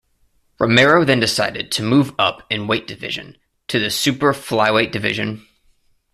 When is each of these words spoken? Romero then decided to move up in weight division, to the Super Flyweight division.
Romero 0.59 1.05
then 1.05 1.19
decided 1.19 1.71
to 1.71 1.83
move 1.83 2.11
up 2.17 2.41
in 2.51 2.65
weight 2.65 2.87
division, 2.87 3.37
to 3.67 3.77
the 3.77 3.91
Super 3.91 4.33
Flyweight 4.33 4.91
division. 4.91 5.45